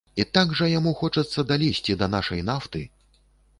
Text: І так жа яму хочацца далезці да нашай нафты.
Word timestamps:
І 0.21 0.23
так 0.37 0.55
жа 0.59 0.69
яму 0.71 0.93
хочацца 1.01 1.45
далезці 1.53 1.99
да 2.01 2.09
нашай 2.17 2.45
нафты. 2.51 2.85